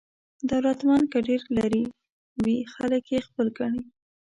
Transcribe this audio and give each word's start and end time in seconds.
دولتمند 0.49 1.05
که 1.11 1.19
ډېر 1.27 1.41
لرې 1.57 1.83
وي 2.43 2.57
خلک 2.73 3.03
یې 3.13 3.19
خپل 3.27 3.47
ګڼي. 3.57 3.81